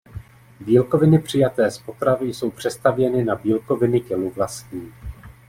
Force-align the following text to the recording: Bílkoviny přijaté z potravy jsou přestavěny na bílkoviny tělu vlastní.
Bílkoviny 0.59 1.19
přijaté 1.19 1.71
z 1.71 1.77
potravy 1.77 2.33
jsou 2.33 2.51
přestavěny 2.51 3.23
na 3.23 3.35
bílkoviny 3.35 4.01
tělu 4.01 4.29
vlastní. 4.29 4.93